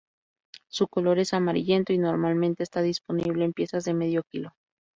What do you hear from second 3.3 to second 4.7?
en piezas de medio kilo.